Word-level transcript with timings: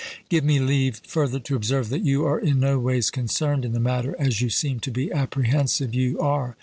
Give 0.29 0.43
me 0.43 0.57
leave 0.59 0.97
further 1.05 1.39
to 1.41 1.55
observe, 1.55 1.89
that 1.89 2.01
you 2.01 2.25
are 2.25 2.39
in 2.39 2.59
no 2.59 2.79
ways 2.79 3.11
concerned 3.11 3.63
in 3.63 3.73
the 3.73 3.79
matter, 3.79 4.15
as 4.17 4.41
you 4.41 4.49
seem 4.49 4.79
to 4.79 4.89
be 4.89 5.11
apprehensive 5.11 5.93
you 5.93 6.19
are. 6.19 6.57